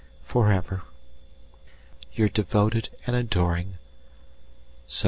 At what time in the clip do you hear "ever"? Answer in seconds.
0.51-0.81